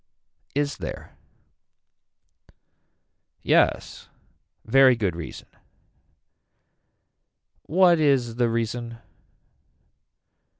[0.55, 1.15] Is there.
[3.43, 4.07] Yes
[4.65, 5.47] very good reason.
[7.67, 8.97] What is the reason.